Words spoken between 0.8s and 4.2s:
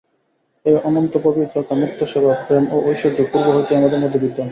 অনন্ত পবিত্রতা, মুক্তস্বভাব, প্রেম ও ঐশ্বর্য পূর্ব হইতেই আমাদের মধ্যে